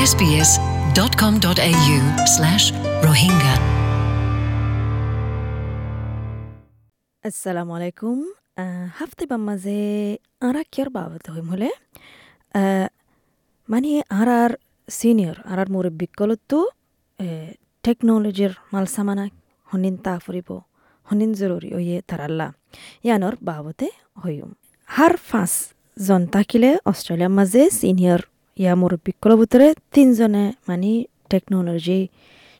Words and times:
sbs.com.au 0.00 1.98
slash 2.34 2.64
rohingya. 3.04 3.54
আসসালামু 7.24 7.72
আলাইকুম 7.78 8.18
হাফতে 8.98 9.24
বাম্মাজে 9.30 9.80
আরা 10.46 10.62
কিয়ার 10.72 10.88
বাবত 10.96 11.24
হইম 11.34 11.46
হলে 11.52 11.68
মানে 13.68 13.90
আর 14.18 14.28
আর 14.42 14.52
সিনিয়র 14.88 15.36
আর 15.50 15.58
আর 15.62 15.68
মুরব্বী 15.74 16.06
কলতো 16.18 16.58
টেকনোলজির 17.84 18.52
মালসামানা 18.72 19.24
হনিন 19.68 19.94
তা 20.04 20.14
ফুরিব 20.24 20.48
হনিন 21.06 21.30
জরুরি 21.40 21.70
ওয়ে 21.76 21.96
তারাল্লা 22.08 22.48
ইয়ানোর 23.06 23.34
বাবতে 23.48 23.86
হইম 24.22 24.50
হার 24.88 25.14
ফাঁস 25.28 25.52
জন 25.96 26.22
থাকিলে 26.34 26.70
অস্ট্রেলিয়ার 26.90 27.32
মাঝে 27.38 27.62
সিনিয়র 27.80 28.20
ইয়া 28.60 28.72
মুরব্বী। 28.80 29.10
কল 29.22 29.32
ভিতরে 29.40 29.66
তিনজনে 29.94 30.44
মানে 30.68 30.92
টেকনোলজি 31.30 32.00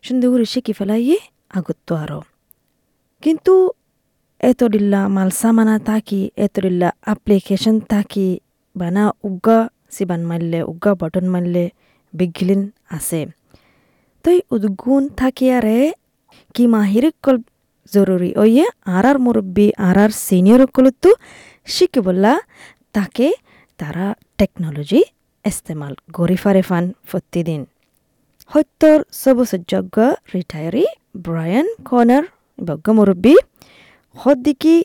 সুন্দর 0.05 0.41
শিখি 0.53 0.73
ফেলাই 0.79 1.17
আগত্য 1.59 1.89
আরও। 2.03 2.21
কিন্তু 3.23 3.55
এতদিল্লা 4.51 5.01
মালসামানা 5.17 5.77
তাকি 5.89 6.21
এতদিল্লা 6.45 6.89
অ্যাপ্লিকেশন 7.07 7.77
থাকি, 7.93 8.29
বানা 8.77 9.05
উগা 9.29 9.59
সিবান 9.95 10.23
মারলে 10.31 10.61
উগা 10.73 10.93
বটন 11.01 11.27
মারলে 11.33 11.65
বিগিলিন 12.15 12.63
আছে 12.97 13.21
তই 14.25 14.39
উদ্গুণ 14.55 15.03
থাকিয়ারে 15.21 15.79
কি 16.55 16.65
মাহিরিক 16.75 17.17
কল 17.25 17.37
জরুরি। 17.93 18.31
ওয়ে 18.43 18.67
আর 18.95 19.05
আর 19.11 19.17
মুরব্বী 19.25 19.67
আর 19.89 19.97
আর 20.05 20.11
সিনিয়র 20.27 20.63
কলতো 20.77 21.11
শিকিবল্লা 21.75 22.33
তাকে 22.95 23.27
তারা 23.81 24.07
টেকনোলজি 24.39 25.01
ইস্তেমাল 25.51 25.93
গরি 26.13 26.37
ফারে 26.43 26.63
ফান 26.69 26.85
প্রতিদিন 27.11 27.61
সত্যৰ 28.51 28.99
সবসযোগ্য 29.23 29.97
ৰিটায়াৰী 30.35 30.85
ব্ৰায়ান 31.25 31.67
কৰ্নাৰ 31.89 32.25
বগ্গ 32.59 32.87
মুৰব্বী 32.99 33.35
সদিকি 34.17 34.77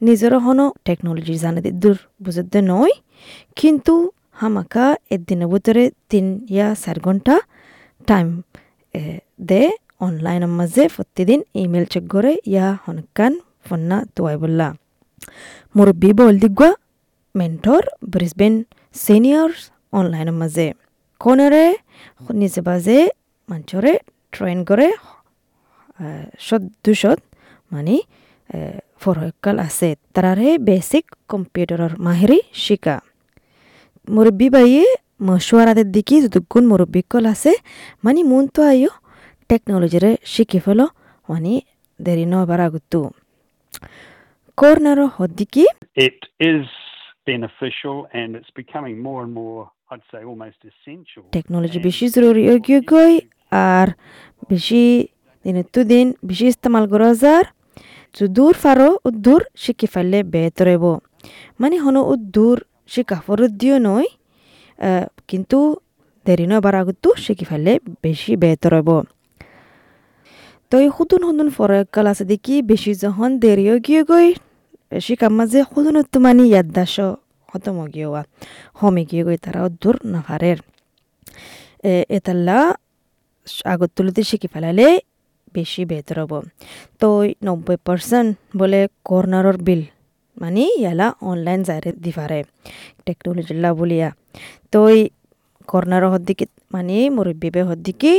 নিজের 0.00 0.32
হনো 0.44 0.66
টেকনোলজি 0.84 1.34
জানে 1.42 1.60
দূর 1.82 1.96
বুঝতে 2.22 2.58
নয় 2.70 2.94
কিন্তু 3.58 3.94
হামাকা 4.32 4.86
একদিনের 5.14 5.48
ভিতরে 5.52 5.84
তিন 6.10 6.26
ইয়া 6.50 6.68
চার 6.74 6.98
ঘণ্টা 7.00 7.34
টাইম 8.08 8.28
দে 9.48 9.62
অনলাইনের 10.00 10.52
মাঝে 10.58 10.82
প্রতিদিন 10.96 11.40
ইমেল 11.62 11.84
চেক 11.92 12.04
করে 12.12 12.32
ইয়া 12.52 12.66
হনকান 12.84 13.32
ফন্না 13.66 13.96
তোয়াই 14.14 14.36
বললা। 14.42 14.68
মুরব্বী 15.74 16.10
বল 16.18 16.34
দিগুয়া 16.42 16.70
মেন্টর 17.34 17.82
ব্রিসবেন 18.12 18.54
সিনিয়র্স 18.94 19.60
অনলাইনের 19.98 20.36
মাঝে। 20.42 20.66
কোনরে? 21.24 21.64
নিজে 22.40 22.60
বাজে 22.68 22.98
মঞ্চরে 23.48 23.94
ট্রেন 24.34 24.58
করে 24.68 24.88
সদ 26.46 26.62
দুশত 26.84 27.20
মানে 27.72 27.94
ফরকাল 29.02 29.56
আছে। 29.66 29.88
তারারে 30.14 30.48
বেসিক 30.68 31.04
কম্পিউটারের 31.32 31.92
মাহিরি 32.06 32.38
শিকা। 32.64 32.96
মুরব্বী 34.14 34.48
বাইয়ে 34.54 34.84
মশুয়ারাদের 35.28 35.88
দিকে 35.96 36.14
যতক্ষণ 36.24 36.64
মুরব্বী 36.70 37.02
কল 37.12 37.24
আছে 37.34 37.52
মানে 38.04 38.20
মন 38.30 38.44
তো 38.54 38.60
আইও 38.72 38.90
টেকনোলজিরে 39.48 40.12
শিখি 40.32 40.58
ফেলো 40.64 40.86
মানে 41.28 41.54
দেরি 42.00 42.26
নবার 42.32 42.60
আগতো। 42.66 43.00
কর্নার 44.60 45.00
হদ্দিকি 45.16 45.64
It 46.08 46.20
is 46.52 46.64
beneficial 47.30 47.96
and 48.18 48.30
it's 48.38 48.52
becoming 48.62 48.96
more 49.06 49.20
and 49.26 49.34
more, 49.42 49.64
technology 51.32 51.78
বেশি 51.78 52.06
জরুরি 52.08 52.42
গই 52.88 53.14
আর 53.68 53.88
বেশি 54.50 54.82
দিনের 55.44 55.66
দিন 55.86 56.06
বেশি 56.24 56.44
ইস্তেমাল 56.46 56.84
করা 56.92 57.10
যার 57.14 57.46
দূর 58.28 58.54
ফারো 58.54 58.88
উদ্দূর 59.04 59.40
শিখি 59.56 59.86
ফেললে 59.86 60.18
বেহতর 60.24 60.66
হইব 60.66 60.84
মানে 61.60 61.76
হনো 61.78 62.00
উদ্দূর 62.04 62.56
শিকা 62.86 63.18
ফরত 63.26 63.52
দিও 63.52 63.76
নয় 63.78 64.08
কিন্তু 65.28 65.58
দেরি 66.26 66.46
নবার 66.46 66.74
আগতো 66.74 67.08
শিখি 67.16 67.44
ফেললে 67.44 67.72
বেশি 68.02 68.32
বেহতর 68.36 68.72
হইব 68.74 68.90
তই 70.72 70.84
সুতুন 70.88 71.20
সুতুন 71.22 71.48
ফরকাল 71.48 72.06
আছে 72.06 72.24
দেখি 72.24 72.54
বেশি 72.62 72.90
যখন 72.94 73.30
দেরিও 73.38 73.76
গিয়ে 73.86 74.02
গই 74.10 74.28
শিকার 75.00 75.32
মাঝে 75.32 75.58
সুতুনত 75.64 76.12
মানে 76.16 76.44
ইয়াদ্দাস 76.44 76.94
খতম 77.48 77.76
গিয়েওয়া 77.94 78.22
হমে 78.74 79.02
গিয়ে 79.10 79.22
গই 79.26 79.38
তারা 79.44 79.60
দূর 79.82 79.96
নাফারের 80.04 80.58
এতাল্লা 82.10 82.58
আগত 83.64 83.90
তুলতে 83.96 84.20
শিখি 84.22 84.48
ফেলালে 84.52 84.86
বেশি 85.54 85.82
বেহতর 85.84 86.18
হব 86.22 86.32
তো 87.00 87.08
নব্বই 87.44 87.76
পার্সেন্ট 87.86 88.30
বলে 88.56 88.80
কর্নারর 89.04 89.56
বিল 89.58 89.82
মানে 90.36 90.62
ইয়ালা 90.74 91.06
অনলাইন 91.22 91.60
যাইরে 91.62 91.90
দিফারে 92.04 92.40
টেকনোলজিল্লা 93.06 93.70
বলিয়া 93.78 94.08
তো 94.72 94.80
কর্নার 95.68 96.04
হদ্দিকে 96.12 96.44
মানে 96.72 96.96
মুরব্বী 97.10 97.48
হদ্দিকে 97.62 98.12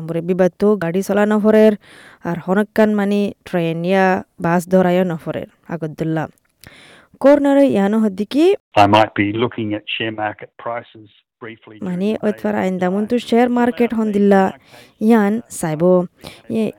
মুরব্বী 0.00 0.34
বা 0.34 0.46
তো 0.60 0.68
গাড়ি 0.76 1.00
চলানো 1.02 1.36
ফরের 1.38 1.72
আর 2.24 2.36
হনকান 2.46 2.90
মানে 2.94 3.20
ট্রেন 3.44 3.80
ইয়া 3.84 4.06
বাস 4.40 4.62
ধরাইও 4.68 5.04
নফরের 5.04 5.48
আগদ্দুল্লা 5.68 6.24
during 7.24 7.72
মানে 11.82 12.08
the 12.08 12.12
day. 12.12 12.18
ওইতবার 12.24 12.54
আইন্দামন 12.54 13.02
তো 13.10 13.14
শেয়ার 13.28 13.48
মার্কেট 13.50 13.90
হন 13.98 14.08
দিল্লা 14.16 14.42
ইয়ান 15.00 15.32
চাইব 15.60 15.82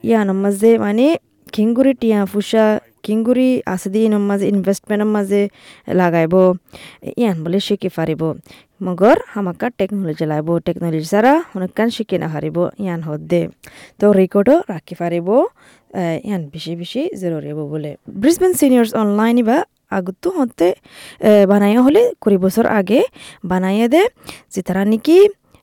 ইয়ান 0.04 0.28
মাঝে 0.44 0.72
মানে 0.86 1.06
কিংগুৰি 1.48 1.94
টিয়া 2.02 2.20
ফুসা 2.32 2.66
কিংগুৰি 3.06 3.50
আছে 3.74 3.88
দি 3.94 4.02
মাঝে 4.30 4.46
ইনভেষ্টমেন্টের 4.54 5.10
মাঝে 5.16 5.42
লাগাইব 6.00 6.34
ইয়ান 7.22 7.38
বলে 7.44 7.60
শিকি 7.68 7.90
পারিব 7.98 8.22
মগর 8.82 9.18
হামাকা 9.34 9.68
টেকনোলজি 9.80 10.26
লাইব 10.32 10.48
টেকনোলজি 10.68 11.08
ছাড়া 11.12 11.34
অনেকখান 11.56 11.88
শিকি 11.96 12.16
না 12.22 12.28
হারিব 12.34 12.58
ইয়ান 12.84 13.02
হদ্দে 13.08 13.42
তো 14.00 14.06
রেকর্ডও 14.20 14.58
রাখি 14.74 14.96
পারিব 15.02 15.28
ইয়ান 16.28 16.42
বেশি 16.54 16.74
বেশি 16.82 17.02
জরুরি 17.22 17.52
বলে 17.74 17.92
ব্রিসবেন 18.22 18.52
সিনিয়র্স 18.62 18.92
অনলাইন 19.04 19.38
বা 19.48 19.58
আগতো 19.92 20.28
হতে 20.38 20.68
বানাই 21.52 21.74
হলে 21.86 22.02
কুড়ি 22.22 22.38
বছর 22.46 22.66
আগে 22.80 23.00
বানাইয়ে 23.52 23.88
দে। 23.94 24.04
যে 24.54 24.62
নাকি 24.92 25.18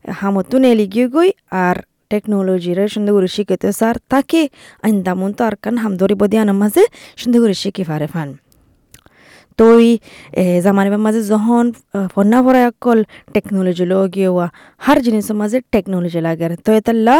হামতো 0.04 0.56
নেলি 0.64 0.86
গিয়ে 0.94 1.06
গই 1.14 1.30
আর 1.64 1.76
টেকনোলজিরে 2.10 2.84
সুন্দর 2.94 3.12
করে 3.16 3.28
শিখেতে 3.36 3.68
স্যার 3.78 3.96
তাকে 4.12 4.40
আইন্দামন 4.86 5.30
তো 5.36 5.42
আর 5.48 5.54
কান 5.62 5.74
হামদরি 5.82 6.14
বদিয়ানোর 6.20 6.58
মাঝে 6.62 6.82
সুন্দর 7.20 7.38
করে 7.42 7.56
শিখি 7.62 7.84
পারে 7.90 8.06
ফান। 8.14 8.28
তই 9.58 9.86
জামানিবার 10.64 11.02
মাঝে 11.06 11.20
যখন 11.32 11.64
ফন্না 12.14 12.38
ভরা 12.44 12.62
অকল 12.70 12.98
টেকনোলজি 13.34 13.84
লো 13.90 13.98
গিয়েওয়া 14.14 14.46
হার 14.84 14.98
জিনিসের 15.06 15.36
মাঝে 15.40 15.58
টেকনোলজি 15.72 16.20
লাগে 16.26 16.46
তো 16.64 16.70
এতাল্লা 16.78 17.16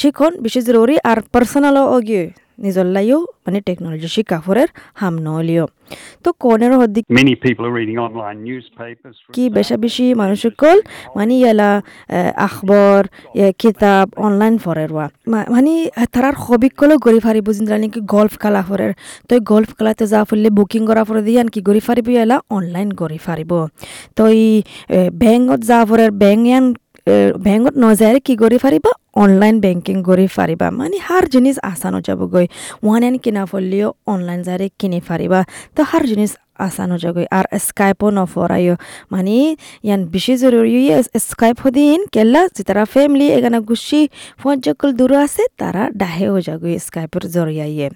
শিখন 0.00 0.32
বেশি 0.44 0.60
জরুরি 0.68 0.96
আর 1.10 1.18
পার্সোনাল 1.32 1.76
ও 1.94 1.98
নিজর 2.60 2.86
লাইও 2.96 3.18
মানে 3.44 3.58
টেকনোলজি 3.66 4.08
শিকা 4.16 4.38
ফরের 4.44 4.68
হাম 4.94 5.14
নলিও 5.26 5.66
তো 6.24 6.28
কোনের 6.42 6.72
হদ্দি 6.80 7.00
Many 7.12 7.34
people 7.36 7.64
are 7.68 7.74
reading 7.80 7.98
online 7.98 8.38
newspapers. 8.48 9.16
for 9.20 9.32
কি. 9.34 9.44
বেশা 9.58 9.76
বেশি 9.84 10.04
মানুষ 10.22 10.40
কল 10.62 10.78
মানে 11.16 11.34
ইয়ালা 11.40 11.70
আখবর 12.46 13.00
কিতাব 13.60 14.06
অনলাইন 14.26 14.54
ফরেরওয়া 14.64 15.06
মানে 15.54 15.72
তারার 16.12 16.36
হবি 16.44 16.68
কলে 16.78 16.94
গড়ি 17.06 17.20
ফারিব 17.26 17.46
জিন্দা 17.58 17.76
নাকি 17.82 18.00
গল্ফ 18.14 18.34
খেলা 18.42 18.62
ফরের 18.68 18.92
তো 19.28 19.32
গল্ফ 19.52 19.70
খেলাতে 19.78 20.04
যা 20.12 20.20
ফুললে 20.28 20.48
বুকিং 20.58 20.82
করা 20.88 21.02
ফরে 21.08 21.22
দিয়ে 21.26 21.40
কি 21.54 21.60
গড়ি 21.68 21.80
ফারিব 21.86 22.06
ইয়ালা 22.14 22.36
অনলাইন 22.56 22.88
গড়ি 23.00 23.18
ফারিব 23.26 23.52
তো 24.16 24.24
বেংকত 25.22 25.60
যা 25.70 25.78
ফরের 25.88 26.10
বেংক 26.22 26.42
ইয়ান 26.46 26.66
বেংকত 27.46 27.74
নজাৰে 27.84 28.18
কি 28.26 28.34
কৰি 28.42 28.58
পাৰিবা? 28.64 28.90
অনলাইন 29.22 29.56
বেংকিং 29.64 29.96
কৰি 30.08 30.26
পাৰিবা। 30.38 30.66
মানে 30.80 30.96
হাৰ 31.06 31.24
জিনিস 31.34 31.56
আসানো 31.72 31.98
যাব 32.06 32.20
গৈ 32.34 32.46
ওৱান 32.86 33.02
এণ্ড 33.08 33.18
কিনা 33.24 33.42
ফলিও 33.50 33.88
অনলাইন 34.12 34.40
যাৰে 34.48 34.66
কিনি 34.80 34.98
পাৰিবা। 35.08 35.40
তো 35.74 35.80
হাৰ 35.90 36.04
জিনিস 36.10 36.30
আসানো 36.66 36.96
যাগৈ 37.04 37.26
আর 37.38 37.46
স্কাইপও 37.66 38.08
নফরাইও 38.18 38.74
মানে 39.12 39.36
ইয়ান 39.86 40.00
বেশি 40.14 40.34
জরুরি 40.42 40.82
স্কাইপ 41.28 41.56
হদিন 41.64 41.98
কেলা 42.14 42.42
যে 42.56 42.62
তারা 42.68 42.84
ফ্যামিলি 42.94 43.26
এখানে 43.38 43.58
গুছি 43.68 44.00
যকল 44.66 44.88
দূর 44.98 45.12
আছে 45.24 45.42
তারা 45.60 45.82
ডাহেও 46.00 46.34
যাগৈ 46.48 46.74
স্কাইপের 46.86 47.24
জরিয়াইয়ে 47.34 47.88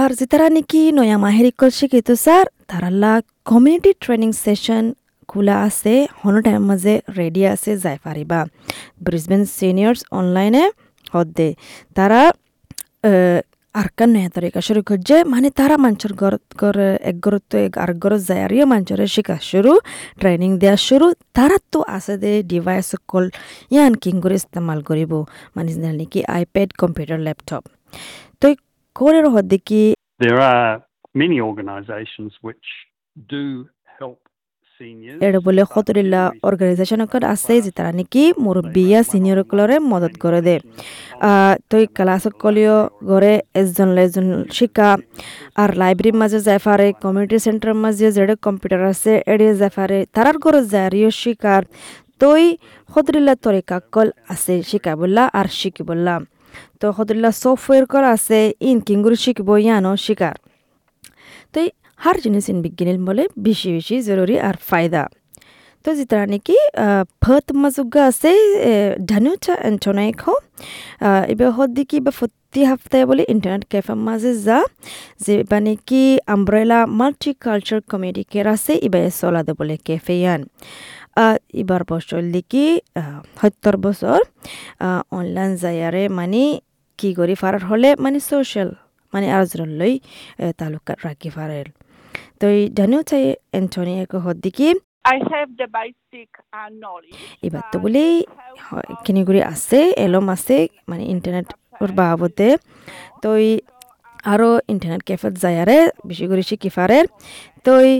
আর 0.00 0.10
যে 0.18 0.26
তারা 0.32 0.46
নাকি 0.56 0.80
নয়া 0.98 1.16
মাহেরিকল 1.24 1.70
শিখিত 1.78 2.08
স্যার 2.24 2.44
তারাল্লা 2.70 3.12
কমিউনিটি 3.50 3.90
ট্রেনিং 4.02 4.30
সেশন 4.44 4.84
খোলা 5.28 5.56
আছে 5.62 5.94
হনো 6.24 6.38
টাইম 6.40 6.62
মাঝে 6.64 6.94
রেডি 7.18 7.46
আছে 7.46 7.70
যাই 7.78 7.96
পারিবা 8.04 8.40
ব্রিসবেন 9.02 9.42
সিনিয়র্স 9.58 10.00
অনলাইনে 10.10 10.64
হদ্দে 11.12 11.48
তারা 11.94 12.20
আর 13.74 13.88
কান 13.96 14.10
নয়া 14.12 14.30
তরিকা 14.30 14.60
শুরু 14.60 14.80
করছে 14.82 15.24
মানে 15.24 15.48
তারা 15.50 15.76
মানুষের 15.76 16.12
ঘর 16.12 16.34
ঘর 16.58 16.76
এক 17.00 17.16
ঘর 17.20 17.34
এক 17.66 17.78
আর 17.78 17.90
ঘর 17.94 18.12
যায় 18.18 18.42
আর 18.44 18.52
মানুষের 18.66 19.00
শিকা 19.06 19.36
শুরু 19.42 19.72
ট্রেনিং 20.20 20.58
দেওয়া 20.58 20.76
শুরু 20.76 21.06
তারা 21.34 21.56
তো 21.72 21.84
আছে 21.86 22.14
দে 22.18 22.42
ডিভাইস 22.42 22.88
কল, 23.08 23.26
ইয়ান 23.70 23.94
কিং 23.94 24.14
করে 24.20 24.34
ইস্তেমাল 24.34 24.78
করিব 24.82 25.12
মানে 25.56 25.70
নাকি 25.92 26.20
আইপ্যাড 26.28 26.70
কম্পিউটার 26.78 27.18
ল্যাপটপ 27.18 27.62
তো 28.40 28.46
করে 28.94 29.18
হদ্দি 29.28 29.58
কি 29.58 29.82
There 30.20 30.40
are 30.52 30.68
many 31.14 31.38
organisations 31.50 32.32
which 32.46 32.66
do 33.28 33.44
help 33.98 34.20
এর 35.20 35.34
বলে 35.40 35.62
খতরিল্লা 35.64 36.22
অর্গানাইজেশন 36.42 37.00
আছে 37.26 37.54
যে 37.64 37.70
তারা 37.70 37.90
নাকি 37.92 38.22
মুরব্বিয়া 38.44 39.00
সিনিয়র 39.02 39.40
কলরে 39.50 39.76
মদত 39.90 40.14
করে 40.16 40.40
দে 40.42 40.56
তই 41.70 41.84
ক্লাস 41.96 42.24
কলিও 42.42 42.76
ঘরে 43.02 43.32
এজন 43.54 43.90
এজন 43.98 44.26
শিকা 44.50 44.90
আর 45.56 45.70
লাইব্রেরির 45.76 46.16
মাঝে 46.16 46.38
যাই 46.40 46.60
পারে 46.66 46.86
কমিউনিটি 47.02 47.36
সেন্টারের 47.38 47.78
মাঝে 47.84 48.06
যেটা 48.16 48.34
কম্পিউটার 48.42 48.82
আছে 48.92 49.12
এড়িয়ে 49.26 49.54
যাই 49.54 49.72
পারে 49.76 49.98
তারার 50.14 50.36
ঘরে 50.38 50.60
যারিও 50.66 51.10
শিকার 51.20 51.62
তই 52.20 52.44
খতরিল্লা 52.88 53.34
তরিকা 53.44 53.76
কল 53.92 54.08
আছে 54.28 54.54
শিকা 54.62 54.92
বললা 54.96 55.22
আর 55.38 55.46
শিকি 55.58 55.82
বললাম 55.82 56.20
তো 56.80 56.86
খতরিল্লা 56.92 57.30
সফটওয়্যার 57.34 57.84
কল 57.86 58.04
আছে 58.16 58.38
ইন 58.60 58.78
কিঙ্গুর 58.86 59.14
শিখব 59.16 59.48
ইয়ানো 59.56 59.92
শিকার 59.96 60.36
তো 61.52 61.58
হার 62.00 62.16
জিনিস 62.24 62.44
ইন 62.52 62.58
বিজ্ঞানীর 62.66 62.98
বলে 63.08 63.22
বেশি 63.46 63.68
বেশি 63.76 63.96
জরুরি 64.08 64.36
আর 64.48 64.56
ফায়দা 64.68 65.02
তো 65.84 65.90
যেটা 65.98 66.18
নাকি 66.26 66.56
ফত 67.22 67.46
মাজুগা 67.60 68.02
আছে 68.10 68.32
ধানুচা 69.10 69.54
এন্টনাই 69.68 70.10
খো 70.20 70.34
এবার 71.32 71.50
হদ্দি 71.58 71.82
কি 71.90 71.98
বা 72.04 72.12
প্রতি 72.18 72.60
হাফতায় 72.70 73.04
বলে 73.10 73.22
ইন্টারনেট 73.34 73.64
ক্যাফের 73.72 73.98
মাঝে 74.06 74.32
যা 74.46 74.58
যে 75.24 75.34
বা 75.50 75.58
নাকি 75.66 76.02
আমব্রেলা 76.34 76.78
মাল্টি 76.98 77.30
কালচার 77.44 77.80
কমিউনিকের 77.90 78.46
আছে 78.54 78.72
এবার 78.86 79.02
চলাদে 79.20 79.52
বলে 79.60 79.74
ক্যাফেয়ান 79.86 80.40
এবার 81.60 81.82
বছর 81.92 82.20
লিখি 82.34 82.66
সত্তর 83.38 83.74
বছর 83.84 84.18
অনলাইন 85.18 85.52
যায়ারে 85.62 86.02
মানে 86.18 86.42
কি 86.98 87.10
করি 87.18 87.34
ফারার 87.42 87.64
হলে 87.70 87.88
মানে 88.04 88.18
সোশ্যাল 88.30 88.68
মানে 89.12 89.26
আরজনলৈ 89.36 89.92
তালুকাত 90.58 90.98
ৰাখি 91.06 91.30
ফাৰেল 91.36 91.68
তো 92.40 92.44
এই 92.56 92.62
জানিও 92.78 93.02
চাই 93.10 93.24
এন্টনি 93.58 93.92
এক 94.04 94.12
হদ্দি 94.26 94.50
কি 94.58 94.68
I 95.14 95.18
have 95.32 95.50
the 95.62 95.68
basic 95.78 96.30
uh, 96.58 96.70
knowledge. 96.82 97.16
এবার 97.46 97.62
তো 97.72 97.76
বলে 97.84 98.04
খিনি 99.04 99.22
আছে 99.52 99.78
এলম 100.04 100.26
আছে 100.36 100.56
মানে 100.90 101.04
ইন্টারনেট 101.14 101.48
ওর 101.82 101.90
বাবতে। 102.00 102.48
তো 103.22 103.28
এই 103.44 103.50
আরও 104.32 104.48
ইন্টারনেট 104.72 105.02
ক্যাফেত 105.08 105.34
যায় 105.42 105.56
আরে 105.62 105.78
বেশি 106.08 106.24
করে 106.30 106.42
শিখি 106.48 106.70
ফারের 106.76 107.06
তো 107.64 107.72
এই 107.88 107.94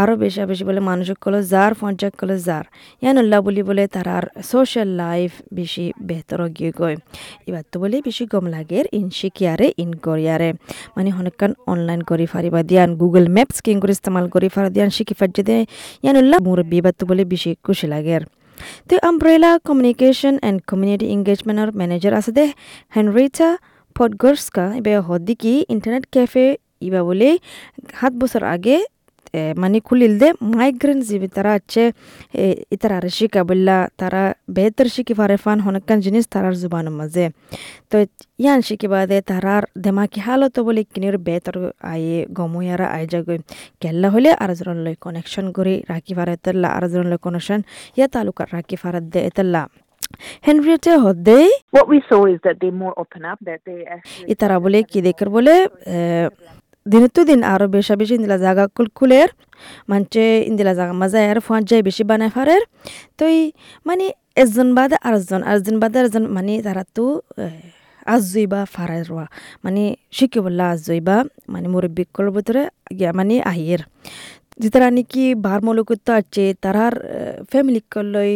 আরও 0.00 0.14
বেশি 0.22 0.38
বেশি 0.50 0.64
বলে 0.68 0.80
মানুষক 0.90 1.18
কলো 1.24 1.38
যার, 1.52 1.72
পঞ্চায়েত 1.82 2.14
কলো 2.20 2.36
যার। 2.46 2.64
ইয়ানুল্লাহ 3.02 3.38
বলি 3.46 3.62
বলে 3.68 3.84
তারার 3.94 4.24
সোশ্যাল 4.50 4.88
লাইফ 5.02 5.30
বেশি 5.58 5.84
বেহতর 6.08 6.40
গিয়ে 6.56 6.72
গয় 6.80 6.96
এবার 7.48 7.64
তো 7.72 7.76
বলে 7.82 7.96
বেশি 8.08 8.24
গম 8.32 8.44
লাগের, 8.54 8.84
ইন 8.98 9.06
শিখিয়ারে, 9.18 9.66
ইন 9.82 9.90
করিয়ারে। 10.06 10.50
মানে 10.96 11.08
হনেকান 11.16 11.52
অনলাইন 11.72 12.00
করি 12.10 12.26
ফারিবা 12.32 12.60
দিয়ান 12.70 12.90
গুগল 13.00 13.24
ম্যাপস 13.36 13.58
কিং 13.64 13.76
করে 13.82 13.92
ইস্তেমাল 13.96 14.24
করি 14.34 14.48
ফারা 14.54 14.70
দিয়ান, 14.74 14.90
শিখি 14.96 15.14
ফার্জে 15.20 15.42
দে 15.48 15.56
ইয়ানুল্লাহ 16.04 16.38
মুরব্বী 16.46 16.76
এবার 16.82 16.94
তো 17.00 17.04
বলে 17.10 17.22
বেশি 17.32 17.50
খুশি 17.66 17.86
লাগের। 17.94 18.22
তো 18.88 18.94
আমব্রেলা 19.10 19.50
কমিউনিকেশন 19.68 20.34
অ্যান্ড 20.42 20.58
কমিউনিটি 20.70 21.06
এঙ্গেজমেন্টর 21.14 21.68
ম্যানেজার 21.78 22.12
আছে 22.20 22.32
দে 22.38 22.44
হেনরিটা 22.94 23.48
পডগর্সকা 23.96 24.64
এবার 24.78 25.02
হদ্দি 25.08 25.34
কি 25.42 25.52
ইন্টারনেট 25.74 26.04
ক্যাফে 26.14 26.46
ইবা 26.86 27.00
বলে 27.08 27.28
সাত 27.98 28.12
বছর 28.20 28.42
আগে 28.56 28.76
মানে 29.62 29.78
খুলিল 29.88 30.14
দে 30.20 30.28
মাইগ্রেন্ট 30.56 31.02
যিবি 31.08 31.28
তারা 31.36 31.50
আছে 31.58 31.84
ইতারা 32.74 32.96
আর 33.00 33.06
শিকা 33.18 33.42
বললা, 33.50 33.76
তারা 34.00 34.22
বেহতর 34.56 34.86
শিকি 34.94 35.14
ফারে 35.18 35.36
ফান 35.44 35.58
হনকান 35.64 35.98
জিনিস 36.04 36.24
তারার 36.34 36.54
জুবানের 36.62 36.94
মাঝে। 36.98 37.24
তো 37.90 37.96
ইয়ান 38.42 38.60
শিকি 38.66 38.88
বাদে 38.92 39.18
তারার 39.30 39.62
দেমাকি 39.84 40.20
হালত 40.26 40.56
বলে 40.66 40.82
কিনির 40.92 41.16
বেহতর 41.26 41.56
আয়ে 41.92 42.18
গমুয়ারা 42.38 42.86
আই 42.96 43.04
যাগৈ 43.12 43.38
কেল্লা 43.82 44.08
হলে 44.14 44.30
আরজন 44.44 44.78
লই 44.84 44.94
কানেকশন 45.04 45.46
করে, 45.56 45.74
রাখি 45.90 46.12
ফারে 46.16 46.34
তেল্লা 46.44 46.68
আরজন 46.76 47.04
লই 47.10 47.18
কানেকশন 47.24 47.60
ইয়া 47.96 48.06
তালুকার 48.14 48.48
রাখি 48.56 48.76
ফারাত 48.82 49.04
দে 49.12 49.20
এতেল্লা 49.30 49.62
হেনরিয়েটে 50.46 50.92
হদ্দে 51.04 51.38
What 51.76 51.86
we 51.92 51.98
saw 52.08 52.22
is 52.34 52.38
that 52.46 52.56
they're 52.60 52.80
more 52.82 52.94
open 53.02 53.22
up, 53.30 53.38
that 53.48 53.60
they 53.66 53.78
actually. 53.94 54.28
ইতারা 54.32 54.56
বলে 54.64 54.78
কি 54.90 54.98
দেখের 55.06 55.28
বলে 55.36 55.54
দিন 56.92 57.04
তো 57.16 57.20
দিন 57.30 57.40
আরও 57.52 57.66
বেশা 57.74 57.94
বেশি 58.00 58.14
ইন্দিলা 58.18 58.38
জাগা 58.44 58.64
কুল 58.76 58.88
খুলের 58.98 59.28
মানছে 59.90 60.24
ইন্দিলা 60.50 60.72
জাগা 60.78 60.94
মাজা 61.02 61.18
আর 61.32 61.38
ফোঁয়ার 61.46 61.64
যায় 61.70 61.82
বেশি 61.88 62.02
বানায় 62.10 62.32
ফারের। 62.36 62.62
তো 63.18 63.24
মানে 63.88 64.04
একজন 64.42 64.68
বাদে 64.78 64.96
আরেকজন 65.06 65.40
আরেকজন 65.48 65.76
বাদে 65.82 65.96
আরেকজন 66.00 66.24
মানে 66.36 66.52
তারা 66.66 66.84
তো 66.96 67.04
আজ 68.12 68.22
জইবা 68.32 68.60
ফারার 68.74 69.02
রোয়া। 69.10 69.26
মানে 69.64 69.82
শিখে 70.16 70.40
বললা 70.46 70.64
আজ 70.72 70.78
জইবা 70.88 71.16
মানে 71.52 71.66
মুরব্বী 71.72 72.02
কল 72.16 72.26
ভিতরে 72.36 72.62
মানে 73.18 73.34
আহিয়ের। 73.50 73.82
যেতারা 74.60 74.88
নাকি 74.90 75.24
বার 75.44 75.58
মলকুত 75.66 76.08
আছে 76.18 76.44
তারার 76.64 76.94
ফ্যামিলি 77.52 77.80
কলই 77.92 78.32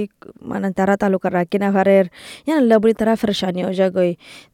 মানে 0.50 0.68
তারা 0.78 0.94
তালুকা 1.02 1.28
রাখি 1.30 1.58
না 1.62 1.68
ফারের 1.74 2.04
ইয়ান 2.46 2.60
লাবড়ি 2.70 2.92
তারা 3.00 3.14
ফেরশানি 3.22 3.60
হয়ে 3.66 3.76
যাগই 3.80 4.10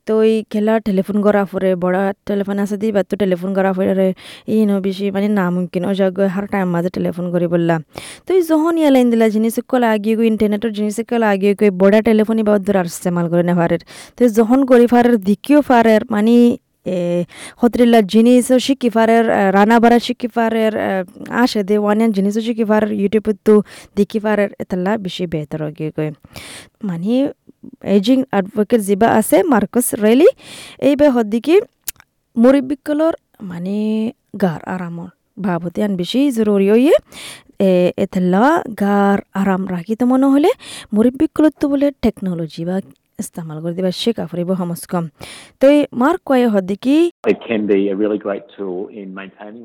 তো 0.07 0.13
এই 0.23 0.37
খেলা 0.53 0.75
টেলিফোন 0.87 1.17
করা 1.27 1.43
ফুরে 1.51 1.71
বড় 1.85 1.99
টেলিফোন 2.29 2.57
আছে 2.65 2.77
দি 2.83 2.89
বা 2.97 3.03
তো 3.11 3.15
টেলিফোন 3.23 3.51
করা 3.59 3.71
ফুরে 3.77 4.09
ইনো 4.55 4.77
বেশি 4.87 5.07
মানে 5.15 5.29
নামুমকিন 5.39 5.83
হয়ে 5.89 5.99
যাগই 6.01 6.29
হার 6.35 6.47
টাইম 6.53 6.67
মাঝে 6.75 6.91
টেলিফোন 6.97 7.27
করি 7.35 7.47
বললাম 7.55 7.81
তো 8.27 8.31
এই 8.37 8.43
যখন 8.51 8.75
ইয়া 8.81 8.91
লাইন 8.95 9.07
দিলা 9.13 9.27
জিনিস 9.37 9.55
কল 9.71 9.83
আগিয়ে 9.93 10.15
গই 10.19 10.27
ইন্টারনেটের 10.33 10.73
জিনিস 10.79 10.97
কল 11.11 11.23
আগিয়ে 11.33 11.53
গই 11.59 11.71
বড় 11.83 11.97
টেলিফোনই 12.09 12.45
বা 12.49 12.53
আর 12.73 12.87
ইস্তেমাল 12.93 13.27
করে 13.33 13.45
না 13.49 13.55
ফারের 13.59 13.83
তো 14.17 14.23
যখন 14.39 14.59
করি 14.71 14.87
ফারের 14.93 15.17
দিকিও 15.29 15.61
ফারের 15.69 16.03
মানে 16.15 16.35
হতরিল্লা 17.57 18.01
জিনিসও 18.03 18.59
শিখি 18.59 18.91
ফারের 18.91 19.25
রানা 19.55 19.77
বাড়া 19.81 19.99
শিখি 19.99 20.29
ফারের 20.29 20.73
আসে 21.31 21.61
দে 21.65 21.77
ওয়ানিয়ান 21.79 22.11
জিনিসও 22.13 22.41
শিখি 22.41 22.65
ফারের 22.65 22.91
ইউটিউবত 22.93 23.37
তো 23.45 23.55
দেখি 23.97 24.19
ফারের 24.19 24.51
এতলা 24.59 24.93
বেশি 24.99 25.25
বেহতর 25.27 25.63
গিয়ে 25.71 25.91
মানে 26.83 27.15
এজিং 27.97 28.19
অ্যাডভোকেট 28.31 28.81
যিবা 28.81 29.09
আছে, 29.11 29.37
মার্কস 29.43 29.87
রেলি 30.03 30.29
এইবে 30.79 31.07
হদ্দিকি 31.09 31.57
মুরব্বিকলর 32.37 33.15
মানে 33.43 33.77
গার 34.43 34.61
আরামর 34.65 35.11
ভাবতে 35.41 35.81
আন 35.85 35.93
বেশি 35.97 36.21
জরুরি 36.31 36.69
হইয়ে 36.71 36.95
এতলা 37.97 38.45
গার 38.81 39.19
আরাম 39.33 39.63
রাখি 39.69 39.95
তো 39.97 40.05
মনে 40.07 40.27
হলে 40.27 40.51
মুরব্বিকলত 40.93 41.55
তো 41.61 41.69
বলে 41.69 41.87
টেকনোলজি 42.03 42.63
বা 42.65 42.77
ইস্তেমাল 43.23 43.59
করে 43.63 43.75
দিবা 43.79 43.91
শেখা 44.03 44.25
ফুরিব 44.31 44.51
সমস 44.61 44.83
কম। 44.93 45.05
তো 45.61 45.67
মার 46.01 46.17
কয়ে 46.29 46.47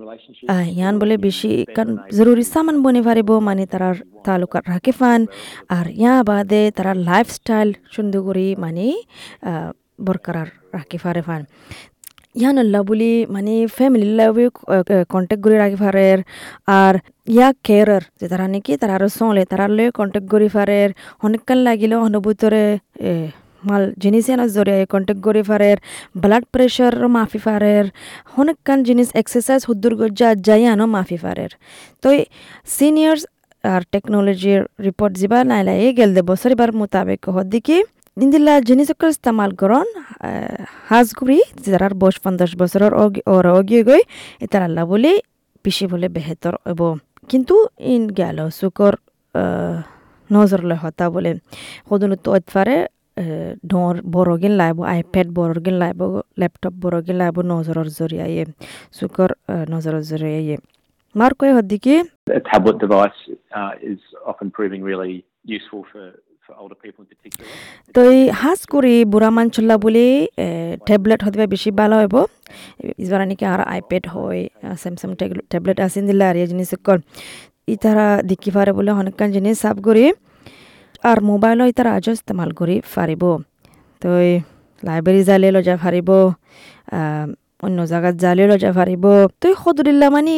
relationships. 0.03 0.49
আহ, 0.53 0.65
ইয়ান 0.77 0.95
বলে 1.01 1.15
বেশি 1.27 1.51
neighbourhoods. 1.53 2.17
জরুরি 2.17 2.43
সামান 2.53 2.75
বনে 2.85 3.01
পারিব 3.07 3.29
মানে 3.49 3.63
তারার 3.73 3.97
তালুকাত 4.25 4.63
রাখে 4.73 4.93
ফান। 4.99 5.21
আর 5.77 5.85
ইয়া 6.01 6.15
বাদে 6.29 6.61
তারা 6.77 6.93
লাইফস্টাইল 7.09 7.69
সুন্দর 7.95 8.21
করি 8.27 8.47
মানে 8.63 8.85
বরকরার 10.05 10.49
রাখি 10.77 10.97
ফারে 11.03 11.21
ফান। 11.27 11.41
ইয়ান 12.39 12.55
আল্লাহ 12.63 12.81
বলি 12.89 13.11
মানে 13.35 13.53
ফ্যামিলি 13.77 14.07
লাইফে 14.19 14.45
কন্টেক্ট 15.13 15.41
করে 15.45 15.57
রাখি 15.63 15.77
ফারের 15.83 16.19
আর 16.79 16.95
ইয়া 17.35 17.47
কেয়ারার 17.65 18.03
যে 18.19 18.25
তারা 18.31 18.45
নাকি 18.53 18.71
তারা 18.81 18.93
আরও 18.97 19.09
চলে 19.17 19.43
তারা 19.51 19.65
লয়ে 19.77 19.91
কন্টেক্ট 19.99 20.27
করি 20.33 20.47
ফারের 20.55 20.89
অনেকক্ষণ 21.25 21.59
লাগিলেও 21.67 21.99
অনুভূতরে 22.07 22.63
মাল 23.67 23.93
জিনিস 23.97 24.25
এনে 24.29 24.45
জরিয়ে 24.49 24.85
কন্টেক্ট 24.85 25.21
করি 25.23 25.41
ফারের 25.41 25.77
ব্লাড 26.17 26.43
প্রেশার 26.51 26.93
মাফি 27.07 27.37
ফারের 27.37 27.85
অনেকক্ষণ 28.37 28.79
জিনিস 28.83 29.07
এক্সারসাইজ 29.13 29.61
হুদ্দুর 29.69 29.93
গজ্জা 29.95 30.55
আনো 30.73 30.85
মাফি 30.85 31.17
ফারের 31.17 31.51
তো 32.01 32.07
সিনিয়র্স 32.67 33.23
আর 33.63 33.81
টেকনোলজির 33.91 34.61
রিপোর্ট 34.85 35.13
যিবা 35.17 35.39
নাইলাই 35.43 35.93
গেল 35.93 36.09
দে 36.13 36.21
বছর 36.21 36.49
এবার 36.51 36.69
মোতাবেক 36.73 37.21
হদ্দিকি 37.29 37.77
ইন্দিল্লা 38.17 38.53
জিনিসকল 38.59 39.09
ইস্তেমাল 39.09 39.51
করন 39.55 39.87
হাজগুড়ি 40.89 41.39
যারার 41.65 41.93
বয়স 41.93 42.17
পঞ্চাশ 42.23 42.51
বছরের 42.55 42.93
ওর 43.27 43.45
অগিয়ে 43.59 43.83
গই 43.83 44.01
এটার 44.41 44.61
আল্লাহ 44.63 44.83
বলে 44.85 45.11
বেশি 45.65 45.85
বলে 45.87 46.07
বেহেতর 46.09 46.53
হব। 46.67 46.81
কিন্তু 47.29 47.55
ইন 47.93 48.03
গেল 48.09 48.37
সুকর 48.49 48.93
নজরলে 50.29 50.75
হতা 50.75 51.05
বলে। 51.09 51.31
সদনত 51.89 52.25
অতফারে 52.29 52.77
ডর 53.67 53.95
বড়গিন 54.15 54.53
লাইব 54.61 54.77
আইপ্যাড 54.93 55.27
বড়গিন 55.39 55.75
লাইব 55.83 55.99
ল্যাপটপ 56.39 56.73
বড়গিন 56.83 57.17
লাইব 57.21 57.35
নজরের 57.53 57.89
জরিয়ায়ে 57.99 58.43
সুকর 58.93 59.29
নজরের 59.73 60.03
জরিয়ায়ে 60.11 60.55
মার 61.15 61.31
কয়ে 61.39 61.53
হদ্দিকি 61.57 61.95
A 62.37 62.41
tablet 62.43 62.77
device 62.79 63.19
uh, 63.53 63.73
is 63.91 63.99
often 64.25 64.47
proving 64.57 64.81
really 64.83 65.13
useful 65.47 65.81
for 65.91 66.05
for 66.45 66.53
older 66.55 66.77
people 66.83 67.01
in 67.03 67.07
particular. 67.11 67.45
তো 67.95 67.99
এই 68.11 68.21
হাজ 68.41 68.59
কৰি 68.73 68.93
বুঢ়া 69.13 69.29
মানচল্লা 69.37 69.75
বুলি 69.83 70.07
টেবলেট 70.87 71.19
হতে 71.25 71.37
বেছি 71.53 71.69
ভালো 71.81 71.95
হব 72.01 72.15
ইজবাৰ 73.03 73.19
নেকি 73.29 73.45
আর 73.53 73.61
আইপ্যাড 73.73 74.05
হয় 74.13 74.41
স্যামসাং 74.81 75.09
টেবলেট 75.51 75.77
আছে 75.85 75.99
দিলে 76.09 76.23
আর 76.29 76.35
এই 76.41 76.47
জিনিস 76.51 76.69
কর 76.87 76.97
ইতারা 77.73 78.07
দেখি 78.31 78.49
পারে 78.55 78.71
বলে 78.77 78.91
অনেকখান 79.01 79.29
জিনিস 79.35 79.55
সাফ 79.63 79.77
করি 79.87 80.05
আর 81.09 81.17
মোবাইলও 81.31 81.65
ইতারা 81.71 81.91
আজও 81.97 82.11
ইস্তেমাল 82.17 82.49
করি 82.59 82.75
পারিব 82.95 83.23
তো 84.01 84.09
লাইব্রেরি 84.83 85.21
জালে 85.29 85.47
পারিব 85.85 86.09
আহ, 86.91 87.25
অন্য 87.63 87.77
জায়গাত 87.91 88.15
জালে 88.23 88.43
লজা 88.51 88.71
পারিব 88.79 89.03
তো 89.41 89.47
সদুরিল্লা 89.63 90.07
মানে 90.15 90.35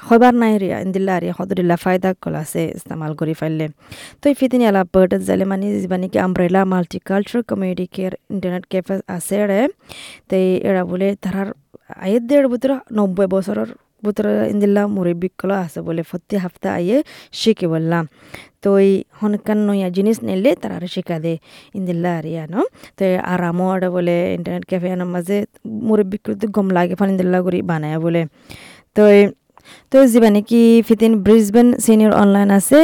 হবার 0.00 0.34
নাই 0.42 0.54
রিয়া 0.62 0.76
ইন্দিল্লা 0.86 1.14
রিয়া 1.22 1.34
সদুরিল্লা 1.40 1.76
ফায়দা 1.84 2.10
কল 2.22 2.34
আছে 2.42 2.62
ইস্তেমাল 2.78 3.12
করি 3.20 3.34
ফাইলে। 3.40 3.66
তো 4.20 4.24
এই 4.30 4.34
ফিতিনি 4.40 4.64
আলা 4.70 4.82
বার্ড 4.94 5.12
জালে 5.28 5.44
মানে 5.52 5.66
যিবা 5.82 5.96
নাকি 6.02 6.18
umbrella 6.26 6.60
multicultural 6.72 7.42
community 7.50 7.84
care 7.94 8.14
internet 8.34 8.64
cafe 8.72 8.94
আছে 9.16 9.34
এড়ে 9.44 9.60
তো 10.28 10.34
এরা 10.68 10.82
বলে 10.90 11.06
তারার 11.24 11.48
আয়ের 12.04 12.22
দেড় 12.30 12.46
বছর 12.52 12.70
নব্বই 12.98 13.28
বছরের 13.34 13.70
বছর 14.04 14.26
ইন্দিল্লা 14.52 14.82
মুরব্বিকল 14.96 15.50
আছে 15.64 15.80
বলে 15.88 16.02
প্রতি 16.10 16.34
হাফতা 16.42 16.68
আইয়ে 16.78 16.98
শিখে 17.40 17.66
বললাম 17.74 18.04
তো 18.62 18.68
এই 18.84 18.92
হনকান 19.20 19.58
নয়া 19.68 19.88
জিনিস 19.96 20.16
নিলে 20.28 20.50
তারা 20.62 20.88
শিখা 20.94 21.16
দে 21.24 21.34
ইন্দিল্লা 21.78 22.10
আর 22.18 22.26
ইয়ানো 22.32 22.60
তো 22.98 23.04
আরামও 23.32 23.66
আর 23.74 23.82
বলে, 23.96 24.16
ইন্টারনেট 24.36 24.64
ক্যাফে 24.70 24.88
আনার 24.94 25.08
মাঝে 25.14 25.36
মুরব্বিক 25.88 26.22
গম 26.56 26.66
লাগে 26.76 26.94
ফান 27.00 27.08
ইন্দিল্লা 27.14 27.38
করি 27.46 27.58
বানায় 27.70 27.98
বলে। 28.04 28.22
তো 28.96 29.02
তো 29.92 29.96
যিবা 30.12 30.28
কি 30.50 30.62
ফিতিন 30.88 31.12
ব্রিসবেন 31.24 31.68
সিনিয়র 31.84 32.12
অনলাইন 32.22 32.48
আছে 32.58 32.80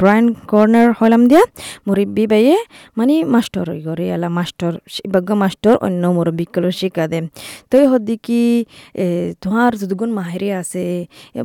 ব্ৰাইন 0.00 0.24
কর্নার 0.50 0.88
হলাম 1.00 1.22
দিয়া 1.30 1.42
মুরব্বী 1.86 2.24
বাইয়ে 2.32 2.56
মানে 2.98 3.14
মাস্টর 3.34 3.66
গড়ে 3.86 4.06
এলা 4.14 4.28
মাস্টর 4.38 4.72
বাগ্য 5.14 5.30
মাস্টর 5.42 5.74
অন্য 5.86 6.02
মুরব্বীগুলো 6.16 6.68
শিকা 6.78 7.04
দে। 7.12 7.18
তো 7.70 7.74
সদি 7.90 8.16
কি 8.26 8.42
তোমার 9.42 9.70
যদুগুণ 9.80 10.10
মাহেরি 10.18 10.48
আছে 10.60 10.84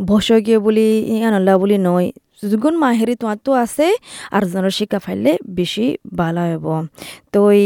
বসগীয় 0.10 0.60
বুলি 0.66 0.88
আনল্লা 1.28 1.54
বুলি 1.62 1.78
নয় 1.88 2.08
যদুগুণ 2.40 2.76
মাহেরি 2.84 3.16
তো 3.46 3.52
আছে 3.66 3.88
আর 4.36 4.44
জনের 4.52 4.74
শিক্ষা 4.80 5.00
ফাইলে 5.06 5.32
বেশি 5.60 5.86
ভালো 6.20 6.42
হব 6.52 6.68
তো 7.34 7.40
এই 7.60 7.66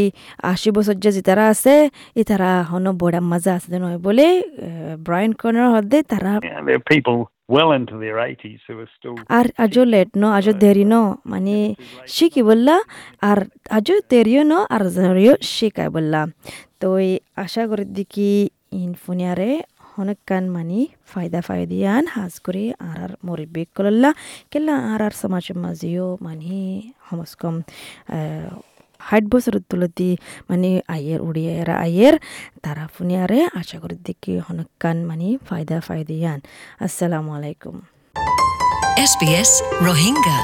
আশি 0.52 0.68
বছর 0.76 0.96
যে 1.04 1.10
যেতারা 1.16 1.44
আছে 1.52 1.74
ই 2.20 2.22
তারা 2.30 2.50
হন 2.70 2.84
বড়া 3.02 3.20
মজা 3.32 3.52
আছে 3.58 3.78
নয় 3.84 3.98
বলে 4.06 4.26
ব্রাইন 5.06 5.30
কর্নার 5.40 5.68
হদ্দে 5.74 5.98
তারা 6.12 6.32
Yeah, 6.44 6.60
there 6.66 6.78
are 6.80 6.86
people 6.94 7.18
well 7.56 7.70
into 7.78 7.94
their 8.04 8.16
80s 8.30 8.60
who 8.66 8.74
are 8.82 8.90
still. 8.96 9.16
আর 9.38 9.46
আজও 9.64 9.82
লেট 9.92 10.10
ন 10.22 10.24
আজও 10.38 10.52
দেরি 10.64 10.86
ন 10.92 10.94
মানে 11.32 11.56
শিখি 12.14 12.42
বললা 12.48 12.76
আর 13.30 13.38
আজও 13.76 13.96
দেরিও 14.12 14.42
ন 14.52 14.54
আর 14.74 14.82
জরিও 14.96 15.34
শিখাই 15.54 15.88
বললা। 15.96 16.20
তো 16.80 16.86
এই 17.04 17.10
আশা 17.44 17.62
করি 17.70 17.84
দেখি 17.98 18.30
ইনফোনিয়ারে 18.86 19.50
অনেকখান 19.98 20.44
মানি 20.48 20.80
ফায়দা 21.12 21.40
ফায়দিয়ান 21.40 22.04
হাজ 22.14 22.34
করে 22.46 22.64
আর 22.80 22.98
আর 23.02 23.10
মরিবিক 23.26 23.68
করল্লা 23.76 24.10
কেলা 24.52 24.74
আর 24.92 25.00
আর 25.06 25.14
সমাজের 25.22 25.56
মাঝেও 25.64 26.06
মানে 26.20 26.54
সমস্কম 27.08 27.54
ষাট 29.00 29.24
বছর 29.30 29.54
তুলতি 29.70 30.10
মানে 30.50 30.70
আয়ের 30.88 31.20
উড়িয়ে 31.20 31.52
এরা 31.60 31.74
আয়ের 31.78 32.14
তারা 32.62 32.84
ফুনিয়ারে 32.94 33.38
আশা 33.60 33.76
করি 33.82 33.96
দেখি 34.06 34.32
অনেকখান 34.50 34.96
মানে 35.10 35.28
ফায়দা 35.48 35.76
ফায়দিয়ান 35.80 36.38
আসসালামু 36.80 37.30
আলাইকুম 37.38 37.76
SBS 39.08 39.50
Rohingya. 39.80 40.38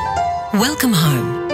Welcome 0.54 0.94
home. 0.94 1.47